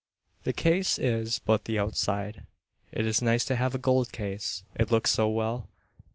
The 0.45 0.51
case 0.51 0.97
is 0.97 1.37
but 1.37 1.65
the 1.65 1.77
outside. 1.77 2.47
It 2.91 3.05
is 3.05 3.21
nice 3.21 3.45
to 3.45 3.55
have 3.55 3.75
a 3.75 3.77
gold 3.77 4.11
case, 4.11 4.63
it 4.73 4.89
looks 4.89 5.11
so 5.11 5.29
well. 5.29 5.69